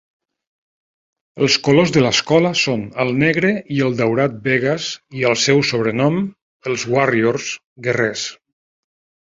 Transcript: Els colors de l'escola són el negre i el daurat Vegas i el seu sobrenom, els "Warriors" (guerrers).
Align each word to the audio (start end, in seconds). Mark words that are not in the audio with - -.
Els 1.47 1.57
colors 1.67 1.93
de 1.97 2.03
l'escola 2.05 2.53
són 2.63 2.87
el 3.05 3.13
negre 3.25 3.53
i 3.77 3.79
el 3.89 3.99
daurat 4.01 4.41
Vegas 4.49 4.89
i 5.21 5.29
el 5.33 5.41
seu 5.45 5.65
sobrenom, 5.75 6.19
els 6.73 6.89
"Warriors" 6.97 7.57
(guerrers). 7.89 8.29